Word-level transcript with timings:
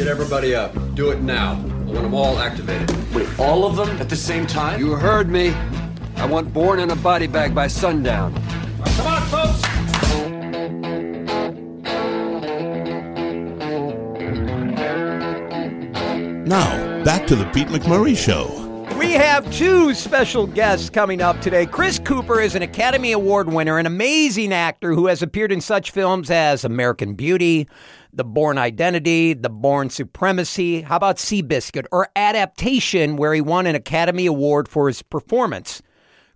Get 0.00 0.08
everybody 0.08 0.54
up. 0.54 0.72
Do 0.94 1.10
it 1.10 1.20
now. 1.20 1.52
I 1.52 1.92
want 1.92 1.94
them 2.04 2.14
all 2.14 2.38
activated. 2.38 2.88
Wait, 3.14 3.28
all 3.38 3.66
of 3.66 3.76
them 3.76 3.90
at 4.00 4.08
the 4.08 4.16
same 4.16 4.46
time? 4.46 4.80
You 4.80 4.92
heard 4.92 5.28
me. 5.28 5.50
I 6.16 6.24
want 6.24 6.54
Bourne 6.54 6.80
in 6.80 6.90
a 6.90 6.96
body 6.96 7.26
bag 7.26 7.54
by 7.54 7.66
sundown. 7.66 8.32
Come 8.82 9.06
on, 9.06 9.22
folks! 9.28 9.60
Now, 16.48 17.04
back 17.04 17.26
to 17.26 17.36
the 17.36 17.44
Pete 17.52 17.68
McMurray 17.68 18.16
Show. 18.16 18.59
We 19.00 19.12
have 19.12 19.50
two 19.50 19.94
special 19.94 20.46
guests 20.46 20.90
coming 20.90 21.22
up 21.22 21.40
today. 21.40 21.64
Chris 21.64 21.98
Cooper 21.98 22.38
is 22.38 22.54
an 22.54 22.60
Academy 22.60 23.12
Award 23.12 23.50
winner, 23.50 23.78
an 23.78 23.86
amazing 23.86 24.52
actor 24.52 24.92
who 24.92 25.06
has 25.06 25.22
appeared 25.22 25.52
in 25.52 25.62
such 25.62 25.90
films 25.90 26.30
as 26.30 26.66
American 26.66 27.14
Beauty, 27.14 27.66
The 28.12 28.24
Bourne 28.24 28.58
Identity, 28.58 29.32
The 29.32 29.48
Bourne 29.48 29.88
Supremacy. 29.88 30.82
How 30.82 30.96
about 30.96 31.16
Seabiscuit 31.16 31.86
or 31.90 32.08
Adaptation, 32.14 33.16
where 33.16 33.32
he 33.32 33.40
won 33.40 33.66
an 33.66 33.74
Academy 33.74 34.26
Award 34.26 34.68
for 34.68 34.86
his 34.86 35.00
performance? 35.00 35.80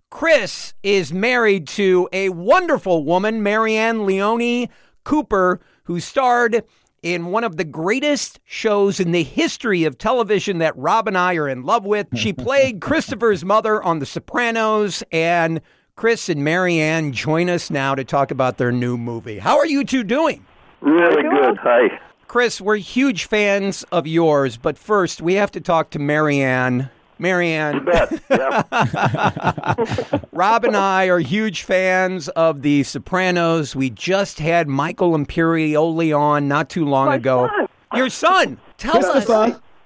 Chris 0.09 0.73
is 0.81 1.13
married 1.13 1.67
to 1.67 2.09
a 2.11 2.29
wonderful 2.29 3.05
woman, 3.05 3.43
Marianne 3.43 4.07
Leone 4.07 4.69
Cooper, 5.03 5.61
who 5.83 5.99
starred 5.99 6.63
in 7.05 7.27
one 7.27 7.43
of 7.43 7.55
the 7.55 7.63
greatest 7.63 8.39
shows 8.45 8.99
in 8.99 9.11
the 9.11 9.21
history 9.21 9.83
of 9.83 9.95
television 9.95 10.57
that 10.57 10.75
Rob 10.75 11.07
and 11.07 11.15
I 11.15 11.35
are 11.35 11.47
in 11.47 11.61
love 11.61 11.85
with. 11.85 12.07
She 12.15 12.33
played 12.33 12.81
Christopher's 12.81 13.45
mother 13.45 13.81
on 13.83 13.99
The 13.99 14.07
Sopranos, 14.07 15.03
and 15.11 15.61
Chris 15.95 16.29
and 16.29 16.43
Marianne 16.43 17.13
join 17.13 17.47
us 17.47 17.69
now 17.69 17.93
to 17.93 18.03
talk 18.03 18.31
about 18.31 18.57
their 18.57 18.71
new 18.71 18.97
movie. 18.97 19.37
How 19.37 19.59
are 19.59 19.67
you 19.67 19.83
two 19.85 20.03
doing? 20.03 20.43
Really 20.81 21.21
good. 21.21 21.57
Hi. 21.57 21.99
Chris, 22.27 22.59
we're 22.59 22.77
huge 22.77 23.25
fans 23.25 23.83
of 23.91 24.07
yours, 24.07 24.57
but 24.57 24.75
first 24.75 25.21
we 25.21 25.35
have 25.35 25.51
to 25.51 25.61
talk 25.61 25.91
to 25.91 25.99
Marianne. 25.99 26.89
Marianne. 27.19 27.87
Yeah. 28.29 28.63
Rob 30.35 30.65
and 30.65 30.75
I 30.75 31.05
are 31.05 31.19
huge 31.19 31.61
fans 31.61 32.27
of 32.27 32.61
The 32.61 32.83
Sopranos. 32.83 33.73
We 33.73 33.89
just 33.89 34.37
had 34.39 34.67
Michael 34.67 35.11
Imperioli 35.11 36.13
on 36.13 36.49
not 36.49 36.69
too 36.69 36.83
long 36.83 37.05
My 37.05 37.15
ago. 37.15 37.47
son. 37.47 37.67
Your 37.95 38.09
son. 38.09 38.57
Tell 38.77 38.97
us. 38.97 39.25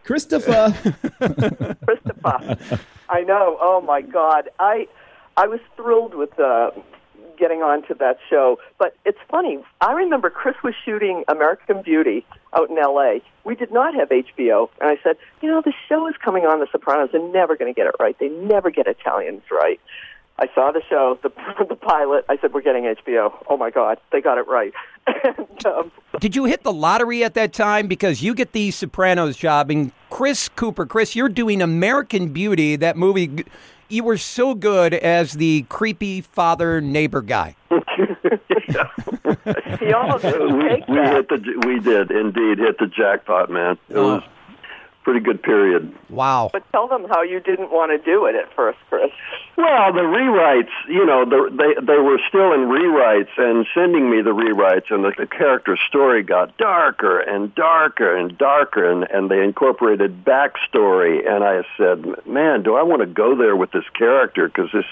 Christopher. 0.03 0.73
Christopher. 0.73 1.75
Christopher. 1.85 2.79
I 3.09 3.21
know. 3.21 3.59
Oh 3.61 3.79
my 3.85 4.01
God. 4.01 4.49
I 4.59 4.87
I 5.37 5.45
was 5.45 5.59
thrilled 5.75 6.15
with 6.15 6.39
uh, 6.39 6.71
getting 7.37 7.61
onto 7.61 7.93
that 7.99 8.17
show. 8.27 8.57
But 8.79 8.95
it's 9.05 9.19
funny. 9.29 9.59
I 9.81 9.91
remember 9.91 10.31
Chris 10.31 10.55
was 10.63 10.73
shooting 10.83 11.25
American 11.27 11.83
Beauty 11.83 12.25
out 12.53 12.71
in 12.71 12.77
L.A. 12.79 13.21
We 13.43 13.53
did 13.53 13.71
not 13.71 13.93
have 13.93 14.09
HBO, 14.09 14.69
and 14.81 14.89
I 14.89 14.97
said, 15.03 15.15
you 15.43 15.49
know, 15.49 15.61
the 15.63 15.73
show 15.87 16.07
is 16.07 16.15
coming 16.23 16.45
on 16.47 16.59
The 16.59 16.67
Sopranos. 16.71 17.09
They're 17.11 17.21
never 17.31 17.55
going 17.55 17.71
to 17.71 17.77
get 17.79 17.85
it 17.85 17.95
right. 17.99 18.17
They 18.19 18.29
never 18.29 18.71
get 18.71 18.87
Italians 18.87 19.43
right. 19.51 19.79
I 20.39 20.49
saw 20.55 20.71
the 20.71 20.81
show, 20.89 21.19
the 21.23 21.29
the 21.65 21.75
pilot. 21.75 22.25
I 22.29 22.37
said, 22.37 22.53
"We're 22.53 22.61
getting 22.61 22.85
HBO." 22.85 23.33
Oh 23.47 23.57
my 23.57 23.69
God, 23.69 23.99
they 24.11 24.21
got 24.21 24.37
it 24.37 24.47
right. 24.47 24.73
and, 25.07 25.65
um, 25.65 25.91
Did 26.19 26.35
you 26.35 26.45
hit 26.45 26.63
the 26.63 26.71
lottery 26.73 27.23
at 27.23 27.33
that 27.33 27.53
time? 27.53 27.87
Because 27.87 28.23
you 28.23 28.33
get 28.33 28.53
the 28.53 28.71
Sopranos 28.71 29.37
job, 29.37 29.69
and 29.69 29.91
Chris 30.09 30.49
Cooper, 30.49 30.85
Chris, 30.85 31.15
you're 31.15 31.29
doing 31.29 31.61
American 31.61 32.29
Beauty. 32.29 32.75
That 32.77 32.95
movie, 32.95 33.45
you 33.89 34.03
were 34.03 34.17
so 34.17 34.55
good 34.55 34.93
as 34.93 35.33
the 35.33 35.63
creepy 35.63 36.21
father 36.21 36.79
neighbor 36.79 37.21
guy. 37.21 37.55
he 39.79 39.93
almost 39.93 40.23
we 40.23 40.83
we 40.87 40.99
hit 40.99 41.27
the 41.29 41.63
we 41.65 41.79
did 41.79 42.11
indeed 42.11 42.59
hit 42.59 42.77
the 42.77 42.87
jackpot, 42.87 43.49
man. 43.49 43.77
It 43.89 43.97
was 43.97 44.23
pretty 45.09 45.25
good 45.25 45.41
period. 45.41 45.91
Wow. 46.11 46.51
But 46.53 46.63
tell 46.71 46.87
them 46.87 47.07
how 47.09 47.23
you 47.23 47.39
didn't 47.39 47.71
want 47.71 47.91
to 47.91 47.97
do 47.97 48.27
it 48.27 48.35
at 48.35 48.53
first, 48.55 48.77
Chris. 48.89 49.09
Well, 49.57 49.91
the 49.91 50.01
rewrites, 50.01 50.69
you 50.87 51.03
know, 51.03 51.25
the, 51.25 51.49
they 51.49 51.83
they 51.83 51.97
were 51.97 52.19
still 52.27 52.53
in 52.53 52.69
rewrites 52.69 53.35
and 53.37 53.65
sending 53.73 54.11
me 54.11 54.21
the 54.21 54.35
rewrites, 54.35 54.91
and 54.91 55.03
the, 55.03 55.11
the 55.17 55.25
character 55.25 55.79
story 55.87 56.21
got 56.21 56.55
darker 56.57 57.19
and 57.19 57.53
darker 57.55 58.15
and 58.15 58.37
darker, 58.37 58.89
and 58.89 59.09
and 59.09 59.31
they 59.31 59.43
incorporated 59.43 60.23
backstory. 60.23 61.27
And 61.27 61.43
I 61.43 61.63
said, 61.75 62.27
man, 62.27 62.61
do 62.61 62.75
I 62.75 62.83
want 62.83 63.01
to 63.01 63.07
go 63.07 63.35
there 63.35 63.55
with 63.55 63.71
this 63.71 63.89
character 63.97 64.47
because 64.47 64.69
this 64.71 64.85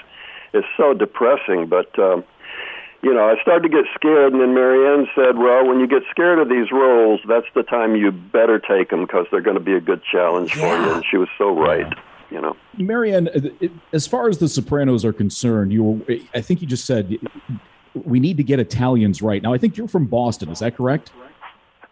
is 0.53 0.63
so 0.77 0.95
depressing? 0.95 1.67
But 1.67 1.97
um, 1.99 2.23
you 3.03 3.13
know, 3.13 3.29
I 3.29 3.39
started 3.41 3.63
to 3.63 3.69
get 3.69 3.85
scared, 3.95 4.33
and 4.33 4.41
then 4.41 4.53
Marianne 4.53 5.07
said, 5.15 5.37
"Well, 5.37 5.65
when 5.67 5.79
you 5.79 5.87
get 5.87 6.03
scared 6.09 6.39
of 6.39 6.49
these 6.49 6.71
roles, 6.71 7.21
that's 7.27 7.45
the 7.53 7.63
time 7.63 7.95
you 7.95 8.11
better 8.11 8.59
take 8.59 8.89
them 8.89 9.01
because 9.01 9.27
they're 9.31 9.41
going 9.41 9.57
to 9.57 9.63
be 9.63 9.73
a 9.73 9.81
good 9.81 10.01
challenge 10.03 10.53
for 10.53 10.65
you." 10.67 10.93
And 10.93 11.05
she 11.09 11.17
was 11.17 11.29
so 11.37 11.51
right. 11.57 11.91
You 12.29 12.41
know. 12.41 12.57
Marianne, 12.77 13.29
uh, 13.29 13.39
it- 13.61 13.71
as 13.93 14.05
far 14.05 14.27
as 14.27 14.39
the 14.39 14.49
Sopranos 14.49 15.05
are 15.05 15.13
concerned, 15.13 15.71
you 15.71 15.83
were, 15.83 16.15
I 16.35 16.41
think 16.41 16.61
you 16.61 16.67
just 16.67 16.85
said 16.85 17.17
we 17.93 18.19
need 18.19 18.35
to 18.37 18.43
get 18.43 18.59
Italians 18.59 19.21
right. 19.21 19.41
Now, 19.41 19.53
I 19.53 19.57
think 19.57 19.77
you're 19.77 19.87
from 19.87 20.05
Boston. 20.07 20.49
Is 20.49 20.59
that 20.59 20.75
correct? 20.75 21.11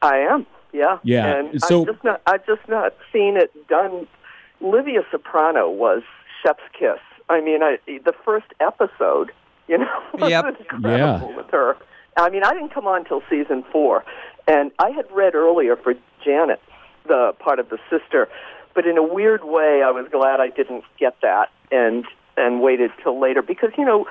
I 0.01 0.17
am, 0.17 0.45
yeah. 0.73 0.97
Yeah, 1.03 1.37
And 1.37 1.61
so- 1.63 1.81
I've 1.81 1.87
just 1.87 2.03
not, 2.03 2.21
I've 2.27 2.45
just 2.45 2.67
not 2.67 2.93
seen 3.13 3.37
it 3.37 3.51
done. 3.69 4.07
Livia 4.61 5.03
Soprano 5.09 5.69
was 5.69 6.03
chef's 6.43 6.59
kiss. 6.77 6.99
I 7.29 7.39
mean, 7.41 7.63
I, 7.63 7.77
the 7.87 8.13
first 8.25 8.47
episode, 8.59 9.31
you 9.67 9.77
know, 9.77 10.01
it 10.13 10.19
was 10.21 10.55
incredible 10.59 11.29
Yeah. 11.29 11.37
with 11.37 11.49
her. 11.51 11.77
I 12.17 12.29
mean, 12.29 12.43
I 12.43 12.53
didn't 12.53 12.73
come 12.73 12.87
on 12.87 13.03
till 13.05 13.21
season 13.29 13.63
four, 13.71 14.03
and 14.47 14.71
I 14.79 14.89
had 14.91 15.05
read 15.11 15.35
earlier 15.35 15.75
for 15.75 15.93
Janet, 16.23 16.61
the 17.07 17.33
part 17.39 17.59
of 17.59 17.69
the 17.69 17.77
sister, 17.89 18.29
but 18.73 18.85
in 18.87 18.97
a 18.97 19.03
weird 19.03 19.43
way, 19.43 19.83
I 19.83 19.91
was 19.91 20.07
glad 20.11 20.39
I 20.39 20.49
didn't 20.49 20.83
get 20.99 21.15
that 21.21 21.49
and 21.71 22.05
and 22.37 22.61
waited 22.61 22.91
till 23.01 23.19
later 23.19 23.41
because 23.41 23.71
you 23.77 23.85
know 23.85 24.05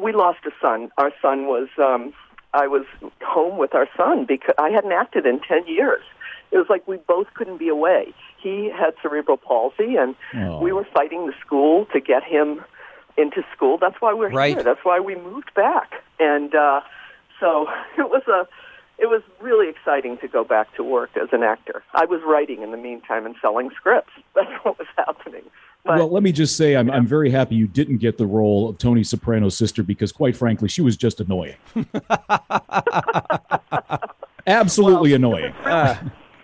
we 0.00 0.12
lost 0.12 0.40
a 0.46 0.50
son. 0.60 0.90
Our 0.98 1.12
son 1.22 1.46
was 1.46 1.68
um, 1.78 2.12
I 2.54 2.66
was 2.66 2.84
home 3.22 3.58
with 3.58 3.74
our 3.74 3.88
son 3.96 4.24
because 4.26 4.54
I 4.58 4.70
hadn't 4.70 4.92
acted 4.92 5.26
in 5.26 5.40
ten 5.40 5.66
years. 5.66 6.02
It 6.50 6.56
was 6.56 6.66
like 6.70 6.86
we 6.88 6.96
both 6.96 7.26
couldn't 7.34 7.58
be 7.58 7.68
away. 7.68 8.14
He 8.40 8.70
had 8.70 8.94
cerebral 9.02 9.36
palsy, 9.36 9.96
and 9.96 10.14
Oh. 10.34 10.60
we 10.60 10.72
were 10.72 10.86
fighting 10.94 11.26
the 11.26 11.34
school 11.44 11.86
to 11.92 12.00
get 12.00 12.22
him 12.24 12.64
into 13.18 13.42
school. 13.54 13.78
That's 13.78 13.96
why 14.00 14.14
we're 14.14 14.30
Right. 14.30 14.54
here. 14.54 14.62
That's 14.62 14.84
why 14.84 15.00
we 15.00 15.16
moved 15.16 15.52
back. 15.54 15.92
And 16.20 16.54
uh, 16.54 16.80
so 17.40 17.66
it 17.98 18.08
was 18.08 18.22
a 18.28 18.46
it 19.00 19.06
was 19.06 19.22
really 19.40 19.68
exciting 19.68 20.18
to 20.18 20.26
go 20.26 20.42
back 20.42 20.74
to 20.74 20.82
work 20.82 21.10
as 21.16 21.28
an 21.32 21.44
actor. 21.44 21.84
I 21.94 22.04
was 22.04 22.20
writing 22.26 22.62
in 22.62 22.72
the 22.72 22.76
meantime 22.76 23.26
and 23.26 23.36
selling 23.40 23.70
scripts. 23.76 24.10
That's 24.34 24.50
what 24.64 24.76
was 24.78 24.88
happening. 24.96 25.42
But 25.84 25.98
well, 25.98 26.10
let 26.10 26.24
me 26.24 26.32
just 26.32 26.56
say, 26.56 26.76
I'm, 26.76 26.90
I'm 26.90 27.06
very 27.06 27.30
happy 27.30 27.54
you 27.54 27.68
didn't 27.68 27.98
get 27.98 28.18
the 28.18 28.26
role 28.26 28.68
of 28.68 28.78
Tony 28.78 29.04
Soprano's 29.04 29.56
sister 29.56 29.84
because, 29.84 30.10
quite 30.10 30.36
frankly, 30.36 30.68
she 30.68 30.82
was 30.82 30.96
just 30.96 31.20
annoying. 31.20 31.54
Absolutely 34.48 35.14
annoying. 35.14 35.54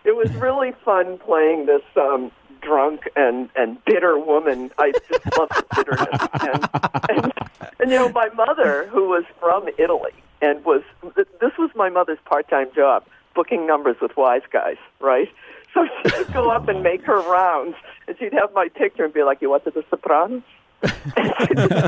it 0.04 0.14
was 0.16 0.32
really 0.36 0.72
fun 0.84 1.18
playing 1.18 1.66
this 1.66 1.82
um, 1.96 2.30
drunk 2.64 3.08
and 3.16 3.48
and 3.56 3.82
bitter 3.84 4.18
woman. 4.18 4.70
I 4.78 4.92
just 5.08 5.38
love 5.38 5.48
the 5.50 5.64
bitterness. 5.76 6.28
And, 6.40 6.68
and 7.10 7.32
and 7.80 7.90
you 7.90 7.96
know, 7.98 8.08
my 8.10 8.28
mother, 8.30 8.86
who 8.88 9.08
was 9.08 9.24
from 9.40 9.68
Italy, 9.78 10.12
and 10.42 10.64
was 10.64 10.82
this 11.16 11.52
was 11.58 11.70
my 11.74 11.88
mother's 11.90 12.18
part-time 12.24 12.68
job, 12.74 13.04
booking 13.34 13.66
numbers 13.66 13.96
with 14.00 14.16
wise 14.16 14.42
guys, 14.50 14.76
right? 15.00 15.28
So 15.72 15.86
she 16.06 16.16
would 16.18 16.32
go 16.32 16.50
up 16.50 16.68
and 16.68 16.82
make 16.82 17.02
her 17.04 17.20
rounds, 17.30 17.76
and 18.08 18.16
she'd 18.18 18.32
have 18.32 18.52
my 18.54 18.68
picture 18.68 19.04
and 19.04 19.12
be 19.12 19.22
like, 19.22 19.40
"You 19.42 19.50
want 19.50 19.64
to 19.64 19.70
the 19.70 19.84
Sopranos?" 19.90 20.42
And 20.82 21.34
she'd 21.38 21.56
just- 21.56 21.80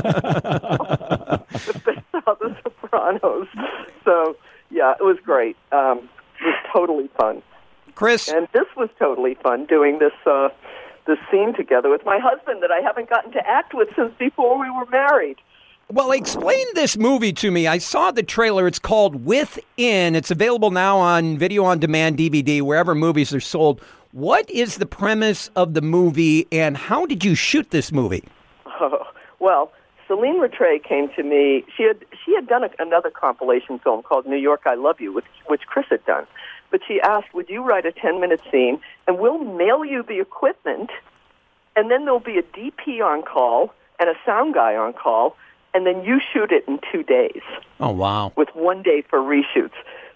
they 1.85 1.95
saw 2.11 2.33
the 2.35 2.55
Sopranos. 2.63 3.47
So 4.05 4.35
yeah, 4.69 4.93
it 4.99 5.03
was 5.03 5.17
great. 5.23 5.55
Um, 5.71 6.09
it 6.39 6.45
was 6.45 6.55
totally 6.73 7.09
fun. 7.17 7.41
Chris, 7.95 8.27
And 8.27 8.47
this 8.53 8.67
was 8.75 8.89
totally 8.99 9.33
fun 9.35 9.65
doing 9.65 9.97
this 9.99 10.11
uh, 10.27 10.49
this 11.07 11.17
scene 11.31 11.53
together 11.55 11.89
with 11.89 12.05
my 12.05 12.19
husband 12.19 12.61
that 12.61 12.71
I 12.71 12.81
haven't 12.81 13.09
gotten 13.09 13.31
to 13.31 13.47
act 13.47 13.73
with 13.73 13.89
since 13.95 14.13
before 14.19 14.59
we 14.59 14.69
were 14.69 14.85
married. 14.87 15.37
well, 15.89 16.11
explain 16.11 16.65
this 16.75 16.97
movie 16.97 17.33
to 17.33 17.49
me. 17.49 17.65
I 17.65 17.77
saw 17.77 18.11
the 18.11 18.23
trailer. 18.23 18.67
It's 18.67 18.79
called 18.79 19.25
Within. 19.25 20.15
It's 20.15 20.31
available 20.31 20.71
now 20.71 20.97
on 20.97 21.37
video 21.37 21.63
on 21.63 21.79
demand 21.79 22.17
DVD, 22.17 22.61
wherever 22.61 22.93
movies 22.93 23.33
are 23.33 23.39
sold. 23.39 23.81
What 24.11 24.49
is 24.49 24.77
the 24.77 24.85
premise 24.85 25.49
of 25.55 25.73
the 25.73 25.81
movie, 25.81 26.47
and 26.51 26.77
how 26.77 27.05
did 27.05 27.23
you 27.23 27.35
shoot 27.35 27.71
this 27.71 27.91
movie? 27.91 28.23
Oh, 28.65 29.05
well, 29.39 29.71
Celine 30.07 30.39
Rattray 30.39 30.79
came 30.79 31.09
to 31.15 31.23
me. 31.23 31.65
She 31.75 31.83
had 31.83 32.03
she 32.25 32.33
had 32.33 32.47
done 32.47 32.63
a, 32.63 32.69
another 32.79 33.09
compilation 33.09 33.79
film 33.79 34.03
called 34.03 34.25
New 34.25 34.37
York 34.37 34.61
I 34.65 34.75
Love 34.75 34.99
You, 35.01 35.13
which 35.13 35.25
which 35.47 35.61
Chris 35.67 35.85
had 35.89 36.05
done. 36.05 36.25
But 36.69 36.81
she 36.87 36.99
asked, 37.01 37.33
"Would 37.33 37.49
you 37.49 37.63
write 37.63 37.85
a 37.85 37.91
ten 37.91 38.19
minute 38.19 38.41
scene, 38.51 38.79
and 39.07 39.19
we'll 39.19 39.39
mail 39.39 39.85
you 39.85 40.03
the 40.03 40.19
equipment, 40.19 40.91
and 41.75 41.89
then 41.89 42.05
there'll 42.05 42.19
be 42.19 42.37
a 42.37 42.43
DP 42.43 43.01
on 43.01 43.23
call 43.23 43.73
and 43.99 44.09
a 44.09 44.15
sound 44.25 44.53
guy 44.53 44.75
on 44.75 44.93
call, 44.93 45.35
and 45.73 45.85
then 45.85 46.03
you 46.03 46.19
shoot 46.19 46.51
it 46.51 46.65
in 46.67 46.79
two 46.91 47.03
days." 47.03 47.41
Oh, 47.79 47.91
wow. 47.91 48.33
with 48.35 48.49
one 48.55 48.81
day 48.81 49.01
for 49.09 49.19
reshoots. 49.19 49.75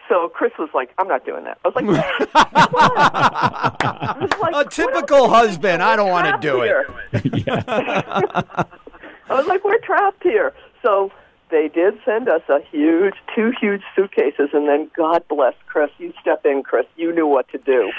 So 0.09 0.27
Chris 0.27 0.51
was 0.59 0.69
like, 0.74 0.92
"I'm 0.98 1.07
not 1.07 1.24
doing 1.25 1.45
that." 1.45 1.57
I 1.63 1.68
was 1.69 1.75
like, 1.75 1.86
I 2.36 4.18
was 4.19 4.31
like, 4.42 4.65
A 4.65 4.69
typical 4.69 5.18
else 5.25 5.31
husband. 5.31 5.81
I 5.81 5.95
don't 5.95 6.09
wanna 6.09 6.31
trapped 6.31 6.42
do 6.42 6.62
it." 6.63 6.75
I 9.30 9.36
was 9.36 9.47
like, 9.47 9.63
"We're 9.63 9.80
trapped 9.80 10.21
here." 10.24 10.54
So 10.81 11.12
they 11.51 11.68
did 11.68 12.00
send 12.03 12.27
us 12.27 12.42
a 12.50 12.59
huge, 12.71 13.13
two 13.36 13.51
huge 13.59 13.83
suitcases, 13.95 14.50
and 14.53 14.68
then 14.68 14.89
God 14.95 15.24
bless 15.27 15.53
Chris. 15.68 15.92
You 15.98 16.13
step 16.21 16.45
in, 16.45 16.63
Chris. 16.63 16.86
You 16.95 17.13
knew 17.13 17.27
what 17.27 17.48
to 17.50 17.57
do. 17.57 17.92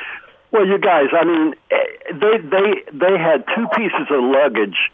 Well, 0.50 0.66
you 0.66 0.78
guys, 0.78 1.06
I 1.12 1.24
mean, 1.24 1.54
eh, 1.70 1.76
they 2.12 2.38
they 2.38 2.82
they 2.92 3.18
had 3.18 3.44
two 3.54 3.66
pieces 3.76 4.06
of 4.10 4.22
luggage 4.22 4.90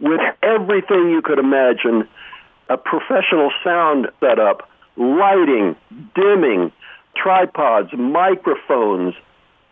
with 0.00 0.20
everything 0.42 1.10
you 1.10 1.22
could 1.22 1.38
imagine: 1.38 2.08
a 2.68 2.76
professional 2.76 3.52
sound 3.62 4.08
setup, 4.20 4.68
lighting, 4.96 5.76
dimming, 6.14 6.72
tripods, 7.14 7.92
microphones, 7.92 9.14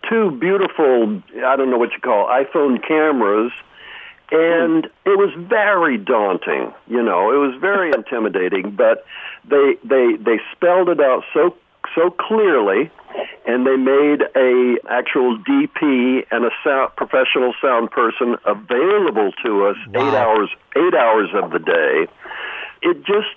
two 0.09 0.31
beautiful 0.33 1.23
I 1.45 1.57
don't 1.57 1.71
know 1.71 1.79
what 1.79 1.93
you 1.93 2.01
call 2.01 2.29
iPhone 2.29 2.87
cameras, 2.87 3.53
and 4.31 4.87
it 5.05 5.19
was 5.19 5.33
very 5.37 5.99
daunting. 5.99 6.73
You 6.87 7.03
know, 7.03 7.31
it 7.33 7.37
was 7.37 7.59
very 7.61 7.93
intimidating. 7.97 8.73
But 8.73 9.05
they 9.49 9.77
they 9.85 10.17
they 10.17 10.41
spelled 10.53 10.89
it 10.89 11.01
out 11.01 11.25
so 11.33 11.57
so 11.95 12.11
clearly, 12.11 12.91
and 13.47 13.67
they 13.67 13.77
made 13.77 14.23
a 14.35 14.77
actual 14.89 15.39
DP 15.39 16.25
and 16.31 16.45
a 16.45 16.51
sound, 16.65 16.97
professional 16.97 17.55
sound 17.61 17.91
person 17.91 18.37
available 18.47 19.33
to 19.45 19.67
us 19.67 19.77
eight 19.91 20.15
hours 20.15 20.51
eight 20.77 20.95
hours 20.95 21.29
of 21.35 21.51
the 21.51 21.59
day. 21.59 22.07
It 22.83 23.05
just 23.05 23.37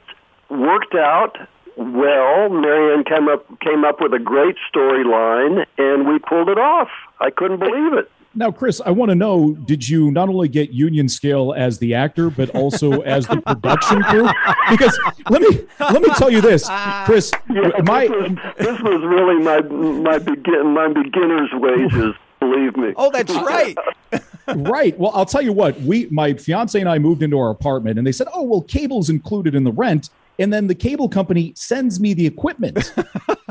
worked 0.50 0.96
out 0.96 1.38
well. 1.78 2.50
Marianne 2.50 3.04
came 3.04 3.28
up 3.28 3.46
came 3.60 3.86
up 3.86 4.02
with 4.02 4.14
a 4.14 4.20
great 4.20 4.56
storyline, 4.74 5.66
and 5.78 6.08
we 6.08 6.20
pulled 6.20 6.50
it 6.50 6.58
off. 6.58 6.90
I 7.20 7.30
couldn't 7.30 7.60
believe 7.60 7.94
it. 7.94 8.12
Now, 8.38 8.52
Chris, 8.52 8.80
I 8.86 8.92
want 8.92 9.10
to 9.10 9.16
know: 9.16 9.56
Did 9.66 9.88
you 9.90 10.12
not 10.12 10.30
only 10.30 10.48
get 10.48 10.70
union 10.70 11.10
scale 11.10 11.56
as 11.58 11.80
the 11.80 11.96
actor, 11.96 12.30
but 12.30 12.52
also 12.52 13.02
as 13.04 13.26
the 13.28 13.42
production 13.42 14.04
crew? 14.04 14.30
Because 14.70 14.98
let 15.30 15.42
me 15.42 15.66
let 15.80 16.02
me 16.02 16.10
tell 16.18 16.30
you 16.30 16.42
this, 16.42 16.70
Chris. 17.06 17.32
Yeah, 17.50 17.70
my 17.84 18.08
this, 18.08 18.12
was, 18.12 18.38
this 18.60 18.80
was 18.82 19.02
really 19.04 19.44
my 19.44 19.62
my 19.62 20.20
begin 20.20 20.68
my 20.74 20.88
beginner's 20.88 21.50
wages. 21.54 22.16
Believe 22.40 22.78
me. 22.78 22.94
Oh, 22.96 23.10
that's 23.12 23.34
right. 23.34 23.76
right. 24.56 24.98
Well, 25.00 25.12
I'll 25.16 25.26
tell 25.26 25.42
you 25.42 25.52
what. 25.52 25.80
We, 25.82 26.06
my 26.12 26.36
fiance 26.36 26.80
and 26.80 26.88
I, 26.88 27.00
moved 27.00 27.24
into 27.24 27.40
our 27.40 27.50
apartment, 27.50 27.98
and 27.98 28.06
they 28.06 28.12
said, 28.12 28.28
"Oh, 28.32 28.44
well, 28.44 28.62
cable's 28.62 29.10
included 29.10 29.56
in 29.56 29.64
the 29.64 29.72
rent." 29.72 30.12
And 30.40 30.54
then 30.54 30.68
the 30.68 30.76
cable 30.76 31.10
company 31.10 31.54
sends 31.56 32.00
me 32.00 32.14
the 32.14 32.26
equipment. 32.28 32.94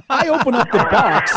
I 0.09 0.29
open 0.29 0.55
up 0.55 0.71
the 0.71 0.79
box. 0.79 1.33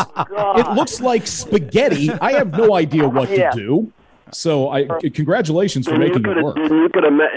It 0.58 0.70
looks 0.76 1.00
like 1.00 1.26
spaghetti. 1.26 2.10
I 2.12 2.32
have 2.32 2.52
no 2.56 2.74
idea 2.74 3.08
what 3.08 3.30
Yeah. 3.30 3.50
to 3.50 3.56
do. 3.58 3.92
So, 4.32 4.68
I 4.70 4.84
congratulations 5.12 5.88
for 5.88 5.98
making 5.98 6.24
it 6.24 6.40
work. 6.42 6.56
you 6.56 6.88
could 6.94 7.02
ima- 7.04 7.28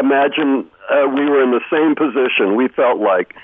imagine 0.00 0.66
uh, 0.90 1.06
we 1.08 1.26
were 1.28 1.42
in 1.42 1.50
the 1.50 1.60
same 1.70 1.94
position. 1.94 2.56
We 2.56 2.68
felt 2.68 3.00
like 3.00 3.34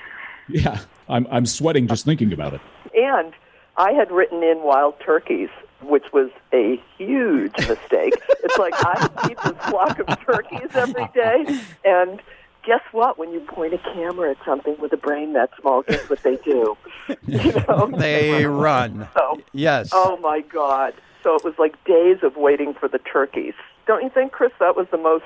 Yeah, 0.47 0.79
I'm 1.07 1.27
I'm 1.29 1.45
sweating 1.45 1.87
just 1.87 2.03
thinking 2.03 2.33
about 2.33 2.53
it. 2.55 2.61
And 2.95 3.31
I 3.77 3.91
had 3.91 4.09
written 4.11 4.41
in 4.41 4.63
wild 4.63 4.99
turkeys, 4.99 5.49
which 5.83 6.05
was 6.13 6.31
a 6.51 6.81
huge 6.97 7.55
mistake. 7.59 8.15
it's 8.43 8.57
like 8.57 8.73
I 8.75 9.07
feed 9.27 9.37
this 9.37 9.65
flock 9.69 9.99
of 9.99 10.07
turkeys 10.25 10.71
every 10.73 11.07
day, 11.13 11.45
and 11.85 12.19
guess 12.69 12.81
what? 12.91 13.17
When 13.17 13.31
you 13.33 13.39
point 13.39 13.73
a 13.73 13.79
camera 13.79 14.29
at 14.29 14.37
something 14.45 14.75
with 14.79 14.93
a 14.93 14.97
brain 14.97 15.33
that 15.33 15.49
small, 15.59 15.81
guess 15.81 16.07
what 16.07 16.21
they 16.21 16.35
do? 16.37 16.77
You 17.25 17.53
know, 17.67 17.89
They 17.97 18.45
run. 18.45 19.07
So, 19.15 19.41
Yes. 19.53 19.89
oh 19.91 20.17
my 20.17 20.41
God! 20.41 20.93
So 21.23 21.33
it 21.35 21.43
was 21.43 21.55
like 21.57 21.83
days 21.85 22.19
of 22.21 22.37
waiting 22.37 22.75
for 22.79 22.87
the 22.87 22.99
turkeys. 22.99 23.55
Don't 23.87 24.03
you 24.03 24.09
think, 24.11 24.31
Chris? 24.31 24.51
That 24.59 24.75
was 24.75 24.85
the 24.91 24.99
most 24.99 25.25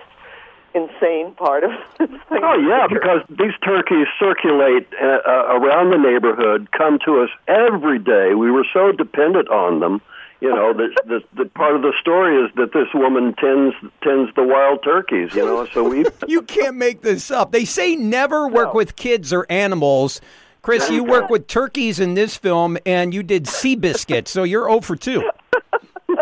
insane 0.74 1.34
part 1.36 1.66
of 1.66 1.72
this 2.00 2.08
thing. 2.30 2.42
Oh 2.42 2.58
yeah, 2.58 2.88
because 2.88 3.22
these 3.30 3.54
turkeys 3.62 4.08
circulate 4.18 4.88
uh, 5.02 5.06
uh, 5.28 5.60
around 5.60 5.92
the 5.92 5.98
neighborhood, 5.98 6.70
come 6.72 6.98
to 7.06 7.20
us 7.22 7.30
every 7.50 8.00
day. 8.00 8.36
We 8.36 8.50
were 8.52 8.66
so 8.74 8.94
dependent 8.94 9.50
on 9.50 9.82
them. 9.82 10.02
You 10.44 10.50
know, 10.54 10.74
the, 10.74 10.90
the 11.06 11.44
the 11.44 11.50
part 11.52 11.74
of 11.74 11.84
the 11.84 11.94
story 12.02 12.36
is 12.44 12.52
that 12.56 12.74
this 12.74 12.88
woman 12.94 13.34
tends 13.36 13.74
tends 14.02 14.30
the 14.36 14.44
wild 14.44 14.84
turkeys. 14.84 15.34
You 15.34 15.46
know, 15.46 15.66
so 15.74 15.88
we 15.88 16.06
You 16.28 16.42
can't 16.42 16.76
make 16.76 17.02
this 17.02 17.32
up. 17.32 17.54
They 17.54 17.64
say 17.64 17.96
never 17.96 18.50
work 18.50 18.74
No. 18.74 18.74
with 18.74 18.98
kids 18.98 19.32
or 19.32 19.46
animals. 19.50 20.20
Chris, 20.62 20.90
you 20.90 21.04
work 21.06 21.30
with 21.30 21.48
turkeys 21.48 22.00
in 22.02 22.14
this 22.16 22.36
film, 22.36 22.78
and 22.86 23.14
you 23.14 23.24
did 23.24 23.48
sea 23.48 23.76
biscuits, 23.76 24.32
so 24.32 24.44
you're 24.44 24.68
0 24.68 24.82
for 24.82 24.96
2. 24.98 25.22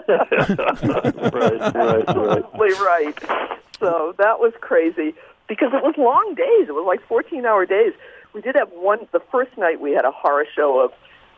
right, 0.07 0.29
right, 0.29 1.33
right. 1.33 2.07
absolutely 2.07 2.71
right. 2.73 3.15
So 3.79 4.13
that 4.17 4.39
was 4.39 4.53
crazy 4.61 5.15
because 5.47 5.73
it 5.73 5.83
was 5.83 5.95
long 5.97 6.35
days. 6.35 6.69
It 6.69 6.73
was 6.73 6.85
like 6.85 7.01
14 7.07 7.45
hour 7.45 7.65
days. 7.65 7.93
We 8.33 8.41
did 8.41 8.55
have 8.55 8.69
one, 8.69 9.07
the 9.11 9.19
first 9.31 9.57
night 9.57 9.81
we 9.81 9.91
had 9.91 10.05
a 10.05 10.11
horror 10.11 10.45
show 10.55 10.79
of 10.79 10.91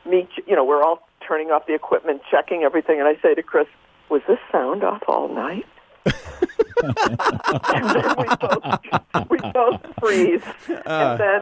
me, 0.09 0.27
you 0.47 0.55
know, 0.55 0.63
we're 0.63 0.83
all 0.83 1.07
turning 1.27 1.51
off 1.51 1.65
the 1.67 1.73
equipment, 1.73 2.21
checking 2.29 2.63
everything. 2.63 2.99
And 2.99 3.07
I 3.07 3.15
say 3.21 3.33
to 3.35 3.43
Chris, 3.43 3.67
was 4.09 4.21
this 4.27 4.39
sound 4.51 4.83
off 4.83 5.03
all 5.07 5.27
night? 5.27 5.65
and 6.05 7.89
then 7.89 8.15
we 8.17 8.25
both, 8.35 9.29
we 9.29 9.37
both 9.51 9.81
freeze. 9.99 10.43
Uh. 10.69 10.81
and 10.85 11.19
then 11.19 11.41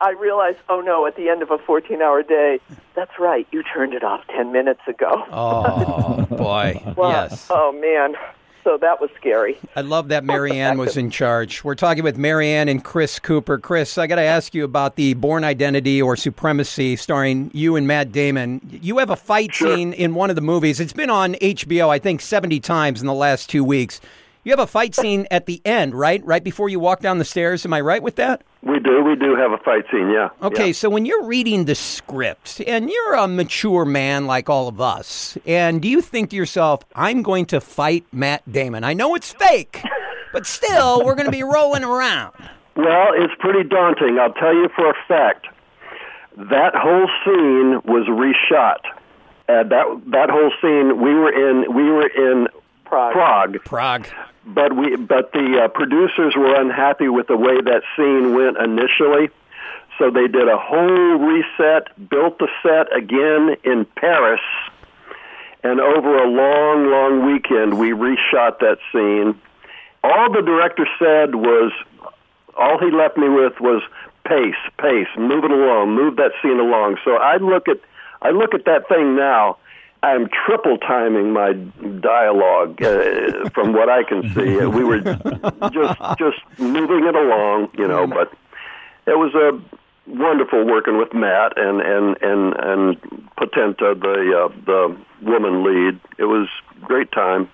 I 0.00 0.10
realized, 0.10 0.58
oh 0.68 0.80
no, 0.80 1.06
at 1.06 1.14
the 1.16 1.28
end 1.28 1.42
of 1.42 1.52
a 1.52 1.58
14 1.58 2.02
hour 2.02 2.22
day, 2.24 2.58
that's 2.96 3.12
right, 3.20 3.46
you 3.52 3.62
turned 3.62 3.94
it 3.94 4.02
off 4.02 4.26
10 4.34 4.50
minutes 4.52 4.80
ago. 4.88 5.24
Oh, 5.30 6.26
boy. 6.30 6.82
Wow. 6.96 7.10
Yes. 7.10 7.46
Oh 7.48 7.72
man. 7.72 8.14
So 8.64 8.78
that 8.78 9.00
was 9.00 9.10
scary. 9.16 9.58
I 9.74 9.80
love 9.80 10.08
that 10.08 10.22
Marianne 10.24 10.78
was 10.78 10.96
in 10.96 11.10
charge. 11.10 11.64
We're 11.64 11.74
talking 11.74 12.04
with 12.04 12.16
Marianne 12.16 12.68
and 12.68 12.84
Chris 12.84 13.18
Cooper. 13.18 13.58
Chris, 13.58 13.98
I 13.98 14.06
got 14.06 14.16
to 14.16 14.22
ask 14.22 14.54
you 14.54 14.62
about 14.64 14.94
the 14.94 15.14
Bourne 15.14 15.42
Identity 15.42 16.00
or 16.00 16.16
Supremacy 16.16 16.94
starring 16.94 17.50
you 17.52 17.74
and 17.74 17.88
Matt 17.88 18.12
Damon. 18.12 18.60
You 18.82 18.98
have 18.98 19.10
a 19.10 19.16
fight 19.16 19.52
scene 19.52 19.92
in 19.92 20.14
one 20.14 20.30
of 20.30 20.36
the 20.36 20.42
movies. 20.42 20.78
It's 20.78 20.92
been 20.92 21.10
on 21.10 21.34
HBO, 21.34 21.88
I 21.88 21.98
think, 21.98 22.20
70 22.20 22.60
times 22.60 23.00
in 23.00 23.08
the 23.08 23.14
last 23.14 23.50
two 23.50 23.64
weeks. 23.64 24.00
You 24.44 24.50
have 24.50 24.58
a 24.58 24.66
fight 24.66 24.94
scene 24.94 25.26
at 25.30 25.46
the 25.46 25.62
end, 25.64 25.94
right? 25.94 26.24
Right 26.24 26.42
before 26.42 26.68
you 26.68 26.80
walk 26.80 26.98
down 27.00 27.18
the 27.18 27.24
stairs. 27.24 27.64
Am 27.64 27.72
I 27.72 27.80
right 27.80 28.02
with 28.02 28.16
that? 28.16 28.42
We 28.62 28.80
do, 28.80 29.02
we 29.04 29.14
do 29.14 29.36
have 29.36 29.52
a 29.52 29.58
fight 29.58 29.84
scene. 29.90 30.10
Yeah. 30.10 30.30
Okay, 30.42 30.68
Yeah. 30.68 30.72
so 30.72 30.90
when 30.90 31.06
you're 31.06 31.24
reading 31.24 31.64
the 31.66 31.76
script 31.76 32.60
and 32.66 32.90
you're 32.90 33.14
a 33.14 33.28
mature 33.28 33.84
man 33.84 34.26
like 34.26 34.48
all 34.50 34.66
of 34.66 34.80
us, 34.80 35.38
and 35.46 35.80
do 35.80 35.88
you 35.88 36.00
think 36.00 36.30
to 36.30 36.36
yourself, 36.36 36.80
I'm 36.96 37.22
going 37.22 37.46
to 37.46 37.60
fight 37.60 38.04
Matt 38.12 38.42
Damon? 38.50 38.82
I 38.82 38.94
know 38.94 39.14
it's 39.14 39.32
fake, 39.32 39.80
but 40.32 40.44
still, 40.46 41.04
we're 41.04 41.14
going 41.14 41.26
to 41.26 41.32
be 41.32 41.42
rolling 41.44 41.84
around. 41.84 42.34
Well, 42.74 43.10
it's 43.14 43.34
pretty 43.38 43.68
daunting. 43.68 44.18
I'll 44.18 44.32
tell 44.32 44.54
you 44.54 44.68
for 44.74 44.90
a 44.90 44.94
fact. 45.06 45.46
That 46.36 46.74
whole 46.74 47.08
scene 47.24 47.80
was 47.84 48.06
reshot. 48.08 48.78
Uh, 49.48 49.62
that 49.68 49.86
that 50.06 50.30
whole 50.30 50.50
scene, 50.62 51.00
we 51.02 51.12
were 51.14 51.30
in 51.30 51.74
we 51.74 51.82
were 51.90 52.06
in 52.06 52.48
Prague. 52.86 53.12
Prague, 53.12 53.56
Prague. 53.64 54.06
But 54.46 54.74
we 54.74 54.96
but 54.96 55.32
the 55.32 55.62
uh, 55.64 55.68
producers 55.68 56.34
were 56.36 56.60
unhappy 56.60 57.08
with 57.08 57.28
the 57.28 57.36
way 57.36 57.60
that 57.60 57.82
scene 57.96 58.34
went 58.34 58.56
initially. 58.58 59.30
So 59.98 60.10
they 60.10 60.26
did 60.26 60.48
a 60.48 60.56
whole 60.56 61.18
reset, 61.18 62.08
built 62.08 62.38
the 62.38 62.48
set 62.62 62.96
again 62.96 63.56
in 63.62 63.84
Paris, 63.84 64.40
and 65.62 65.80
over 65.80 66.16
a 66.16 66.26
long, 66.26 66.90
long 66.90 67.26
weekend, 67.26 67.78
we 67.78 67.90
reshot 67.90 68.58
that 68.60 68.78
scene. 68.90 69.40
All 70.02 70.32
the 70.32 70.42
director 70.42 70.86
said 70.98 71.34
was, 71.34 71.72
all 72.56 72.78
he 72.78 72.90
left 72.90 73.16
me 73.16 73.28
with 73.28 73.60
was 73.60 73.82
pace, 74.24 74.56
pace, 74.78 75.06
move 75.16 75.44
it 75.44 75.52
along, 75.52 75.94
move 75.94 76.16
that 76.16 76.32
scene 76.42 76.58
along. 76.58 76.96
So 77.04 77.16
I 77.16 77.36
look 77.36 77.68
at, 77.68 77.78
I 78.20 78.30
look 78.30 78.54
at 78.54 78.64
that 78.64 78.88
thing 78.88 79.14
now. 79.14 79.58
I'm 80.02 80.28
triple 80.46 80.78
timing 80.78 81.32
my 81.32 81.52
dialogue 82.00 82.82
uh, 82.82 83.48
from 83.50 83.72
what 83.72 83.88
I 83.88 84.02
can 84.02 84.22
see. 84.34 84.56
We 84.66 84.84
were 84.84 85.00
just 85.00 86.00
just 86.18 86.38
moving 86.58 87.04
it 87.06 87.14
along, 87.14 87.70
you 87.78 87.86
know. 87.86 88.06
But 88.06 88.32
it 89.06 89.18
was 89.18 89.34
a 89.34 89.60
wonderful 90.10 90.64
working 90.66 90.98
with 90.98 91.14
Matt 91.14 91.56
and 91.56 91.80
and 91.80 92.16
and 92.20 92.54
and 92.58 92.96
Potente, 93.36 93.78
the 94.00 94.44
uh, 94.44 94.48
the 94.66 94.96
woman 95.22 95.62
lead. 95.62 96.00
It 96.18 96.24
was 96.24 96.48
great 96.80 97.12
time. 97.12 97.48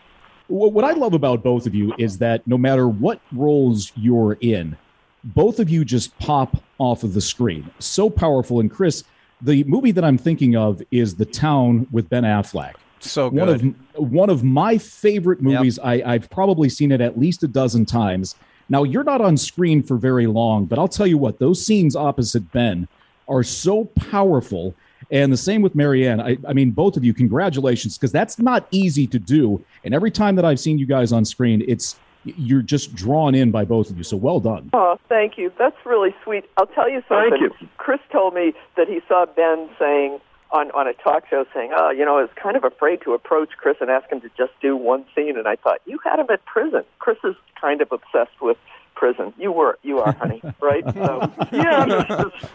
What 0.48 0.84
I 0.84 0.92
love 0.92 1.12
about 1.12 1.42
both 1.42 1.66
of 1.66 1.74
you 1.74 1.92
is 1.98 2.16
that 2.18 2.46
no 2.46 2.56
matter 2.56 2.88
what 2.88 3.20
roles 3.32 3.92
you're 3.94 4.38
in, 4.40 4.78
both 5.22 5.60
of 5.60 5.68
you 5.68 5.84
just 5.84 6.18
pop 6.18 6.56
off 6.78 7.04
of 7.04 7.12
the 7.12 7.20
screen. 7.20 7.70
So 7.78 8.08
powerful. 8.08 8.58
And 8.58 8.70
Chris, 8.70 9.04
the 9.40 9.64
movie 9.64 9.92
that 9.92 10.04
I'm 10.04 10.18
thinking 10.18 10.56
of 10.56 10.82
is 10.90 11.14
The 11.14 11.24
Town 11.24 11.86
with 11.90 12.08
Ben 12.08 12.24
Affleck. 12.24 12.74
So 13.00 13.30
good. 13.30 13.38
One 13.38 13.48
of 13.48 14.12
one 14.12 14.30
of 14.30 14.42
my 14.42 14.78
favorite 14.78 15.40
movies. 15.40 15.78
I, 15.78 16.02
I've 16.04 16.28
probably 16.30 16.68
seen 16.68 16.90
it 16.90 17.00
at 17.00 17.18
least 17.18 17.42
a 17.44 17.48
dozen 17.48 17.86
times. 17.86 18.34
Now 18.68 18.82
you're 18.82 19.04
not 19.04 19.20
on 19.20 19.36
screen 19.36 19.82
for 19.82 19.96
very 19.96 20.26
long, 20.26 20.66
but 20.66 20.78
I'll 20.78 20.88
tell 20.88 21.06
you 21.06 21.16
what, 21.16 21.38
those 21.38 21.64
scenes 21.64 21.96
opposite 21.96 22.50
Ben 22.52 22.88
are 23.28 23.42
so 23.42 23.84
powerful. 23.84 24.74
And 25.10 25.32
the 25.32 25.38
same 25.38 25.62
with 25.62 25.74
Marianne. 25.74 26.20
I, 26.20 26.36
I 26.46 26.52
mean, 26.52 26.72
both 26.72 26.96
of 26.96 27.04
you, 27.04 27.14
congratulations, 27.14 27.96
because 27.96 28.12
that's 28.12 28.38
not 28.38 28.66
easy 28.72 29.06
to 29.06 29.18
do. 29.18 29.64
And 29.84 29.94
every 29.94 30.10
time 30.10 30.34
that 30.36 30.44
I've 30.44 30.60
seen 30.60 30.78
you 30.78 30.84
guys 30.84 31.12
on 31.12 31.24
screen, 31.24 31.64
it's 31.66 31.96
you're 32.36 32.62
just 32.62 32.94
drawn 32.94 33.34
in 33.34 33.50
by 33.50 33.64
both 33.64 33.90
of 33.90 33.96
you. 33.96 34.04
So 34.04 34.16
well 34.16 34.40
done. 34.40 34.70
Oh, 34.72 34.98
thank 35.08 35.38
you. 35.38 35.52
That's 35.58 35.76
really 35.84 36.14
sweet. 36.24 36.44
I'll 36.56 36.66
tell 36.66 36.90
you 36.90 37.02
something. 37.08 37.38
Thank 37.38 37.60
you. 37.60 37.68
Chris 37.76 38.00
told 38.10 38.34
me 38.34 38.52
that 38.76 38.88
he 38.88 39.00
saw 39.08 39.26
Ben 39.26 39.68
saying 39.78 40.20
on 40.50 40.70
on 40.72 40.86
a 40.86 40.94
talk 40.94 41.24
show 41.28 41.44
saying, 41.54 41.72
"Oh, 41.74 41.90
you 41.90 42.04
know, 42.04 42.18
I 42.18 42.22
was 42.22 42.30
kind 42.36 42.56
of 42.56 42.64
afraid 42.64 43.02
to 43.02 43.14
approach 43.14 43.50
Chris 43.56 43.76
and 43.80 43.90
ask 43.90 44.10
him 44.10 44.20
to 44.22 44.30
just 44.36 44.52
do 44.60 44.76
one 44.76 45.04
scene." 45.14 45.36
And 45.36 45.46
I 45.46 45.56
thought, 45.56 45.80
"You 45.84 45.98
had 46.04 46.18
him 46.18 46.26
at 46.30 46.44
prison." 46.46 46.84
Chris 46.98 47.18
is 47.24 47.34
kind 47.60 47.80
of 47.82 47.92
obsessed 47.92 48.40
with 48.40 48.56
prison. 48.94 49.32
You 49.38 49.52
were, 49.52 49.78
you 49.82 50.00
are, 50.00 50.12
honey, 50.12 50.42
right? 50.60 50.84
So, 50.84 51.30
yeah, 51.52 51.84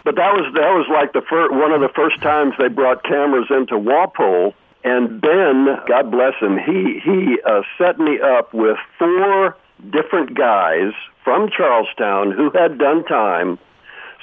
but 0.04 0.16
that 0.16 0.34
was 0.34 0.54
that 0.56 0.72
was 0.74 0.88
like 0.92 1.14
the 1.14 1.22
first 1.22 1.54
one 1.54 1.72
of 1.72 1.82
the 1.82 1.90
first 1.96 2.22
times 2.22 2.54
they 2.60 2.68
brought 2.68 3.04
cameras 3.04 3.48
into 3.50 3.78
Walpole. 3.78 4.54
And 4.86 5.22
Ben, 5.22 5.80
God 5.88 6.12
bless 6.12 6.34
him, 6.42 6.58
he 6.58 7.00
he 7.00 7.38
uh, 7.46 7.62
set 7.78 8.00
me 8.00 8.20
up 8.20 8.54
with 8.54 8.78
four 9.00 9.56
different 9.90 10.36
guys 10.38 10.92
from 11.24 11.50
Charlestown 11.50 12.32
who 12.32 12.50
had 12.52 12.78
done 12.78 13.04
time, 13.06 13.58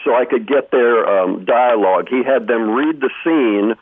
so 0.04 0.14
I 0.14 0.24
could 0.24 0.46
get 0.46 0.70
their 0.70 1.06
um, 1.06 1.44
dialogue. 1.44 2.08
He 2.08 2.22
had 2.22 2.46
them 2.46 2.70
read 2.70 3.00
the 3.00 3.10
scene, 3.24 3.74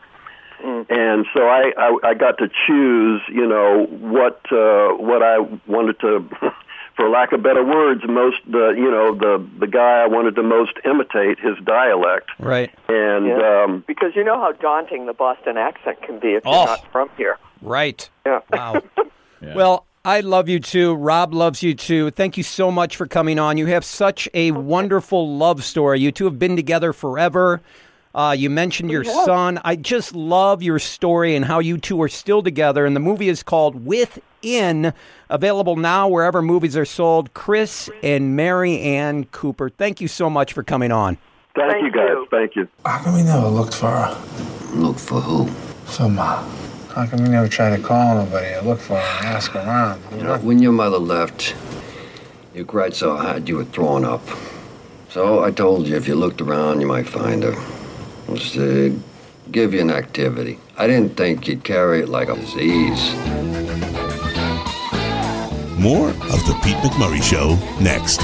and 0.91 1.27
so 1.35 1.47
I, 1.49 1.73
I 1.77 1.99
I 2.11 2.15
got 2.15 2.39
to 2.39 2.49
choose, 2.67 3.21
you 3.29 3.47
know, 3.47 3.87
what 3.91 4.41
uh, 4.53 4.95
what 4.97 5.23
I 5.23 5.39
wanted 5.67 5.99
to. 6.01 6.29
For 6.97 7.09
lack 7.09 7.31
of 7.31 7.45
better 7.45 7.65
words, 7.65 8.03
most 8.09 8.39
the 8.51 8.75
you 8.77 8.91
know 8.91 9.15
the 9.15 9.47
the 9.61 9.69
guy 9.69 10.03
I 10.03 10.09
wanted 10.09 10.35
to 10.35 10.43
most 10.43 10.73
imitate 10.85 11.39
his 11.39 11.55
dialect, 11.65 12.29
Right. 12.41 12.75
and 12.89 13.25
yeah. 13.29 13.63
um, 13.67 13.85
because 13.87 14.17
you 14.17 14.25
know 14.25 14.35
how 14.41 14.51
daunting 14.51 15.07
the 15.07 15.13
Boston 15.13 15.57
accent 15.57 16.03
can 16.03 16.19
be 16.19 16.33
if 16.35 16.45
you're 16.45 16.53
Oh. 16.53 16.65
not 16.65 16.91
from 16.91 17.09
here. 17.17 17.39
Right. 17.63 18.11
Yeah. 18.27 18.41
Wow. 18.53 18.83
Well, 19.55 19.87
I 20.09 20.21
love 20.21 20.49
you 20.49 20.59
too. 20.59 20.95
Rob 20.95 21.35
loves 21.35 21.63
you 21.63 21.75
too. 21.75 22.11
Thank 22.11 22.39
you 22.39 22.43
so 22.43 22.71
much 22.71 22.97
for 22.97 23.07
coming 23.07 23.39
on. 23.39 23.59
You 23.59 23.67
have 23.67 23.85
such 23.85 24.27
a 24.33 24.53
wonderful 24.53 25.37
love 25.37 25.63
story. 25.63 26.01
You 26.01 26.11
two 26.13 26.25
have 26.25 26.39
been 26.39 26.57
together 26.57 26.95
forever. 26.95 27.61
Uh, 28.15 28.35
you 28.37 28.49
mentioned 28.49 28.91
your 28.91 29.05
son. 29.05 29.61
I 29.65 29.77
just 29.77 30.15
love 30.15 30.63
your 30.63 30.79
story 30.79 31.37
and 31.37 31.45
how 31.45 31.59
you 31.59 31.77
two 31.77 32.01
are 32.01 32.09
still 32.09 32.43
together. 32.43 32.87
And 32.87 32.97
the 32.97 33.01
movie 33.01 33.29
is 33.29 33.43
called 33.43 33.85
Within, 33.85 34.95
available 35.29 35.77
now 35.77 36.09
wherever 36.09 36.41
movies 36.41 36.75
are 36.75 36.87
sold. 36.87 37.35
Chris 37.35 37.91
and 38.03 38.35
Marianne 38.35 39.27
Cooper, 39.27 39.69
thank 39.69 40.01
you 40.01 40.09
so 40.09 40.31
much 40.31 40.55
for 40.55 40.63
coming 40.63 40.91
on. 40.91 41.19
thank, 41.55 41.71
Thank 41.71 41.85
you 41.85 41.91
guys, 41.93 42.09
you. 42.13 42.29
thank 42.31 42.57
you. 42.57 42.67
How 42.87 43.01
come 43.01 43.13
we 43.15 43.25
never 43.25 43.49
looked 43.49 43.75
for 43.75 43.91
her? 43.91 44.19
Look 44.73 44.99
for 44.99 45.21
who? 45.21 45.49
For 45.85 46.09
Ma. 46.09 46.43
How 46.99 47.07
come 47.07 47.23
we 47.23 47.29
never 47.29 47.47
tried 47.47 47.77
to 47.77 47.81
call 47.81 48.17
nobody 48.17 48.55
or 48.55 48.63
look 48.63 48.81
for 48.81 48.97
her 48.97 49.19
and 49.19 49.27
ask 49.29 49.55
around? 49.55 50.03
You 50.17 50.25
know, 50.25 50.37
when 50.39 50.59
your 50.59 50.73
mother 50.73 50.99
left, 50.99 51.55
you 52.53 52.65
cried 52.65 52.93
so 52.93 53.17
hard 53.17 53.49
you 53.49 53.55
were 53.55 53.67
throwing 53.67 54.05
up. 54.05 54.21
So 55.09 55.45
I 55.45 55.53
told 55.53 55.87
you 55.87 55.95
if 55.95 56.09
you 56.09 56.17
looked 56.17 56.41
around, 56.41 56.81
you 56.81 56.89
might 56.89 57.09
find 57.09 57.45
her. 57.45 57.55
Just 58.35 58.57
uh, 58.57 58.91
give 59.53 59.75
you 59.75 59.81
an 59.81 59.93
activity. 59.93 60.59
I 60.77 60.89
didn't 60.89 61.17
think 61.17 61.47
you'd 61.47 61.63
carry 61.63 62.01
it 62.01 62.09
like 62.09 62.31
a 62.31 62.35
disease. 62.35 63.15
More 65.79 66.09
of 66.09 66.41
The 66.49 66.59
Pete 66.65 66.79
McMurray 66.79 67.23
Show 67.23 67.55
next. 67.81 68.19